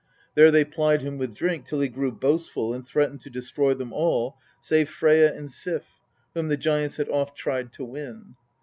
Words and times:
There 0.33 0.49
they 0.49 0.65
plied 0.65 1.03
him 1.03 1.19
with 1.19 1.35
drink 1.35 1.67
till 1.67 1.79
he 1.79 1.87
grew 1.87 2.11
boastful 2.11 2.73
and 2.73 2.83
threatened 2.83 3.21
to 3.21 3.29
destroy 3.29 3.75
them 3.75 3.93
all 3.93 4.39
save 4.59 4.89
Freyja 4.89 5.31
and 5.35 5.51
Sif, 5.51 5.99
whom 6.33 6.47
the 6.47 6.57
giants 6.57 6.97
had 6.97 7.07
oft 7.09 7.37
tried 7.37 7.71
to 7.73 7.85
win. 7.85 8.35